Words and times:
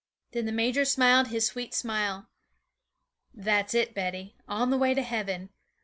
Then 0.31 0.47
the 0.47 0.51
major 0.51 0.83
smiled 0.83 1.27
his 1.27 1.45
sweet 1.45 1.75
smile. 1.75 2.27
'That's 3.35 3.75
it, 3.75 3.93
Betty, 3.93 4.35
on 4.47 4.71
the 4.71 4.77
way 4.79 4.95
to 4.95 5.03
heaven. 5.03 5.51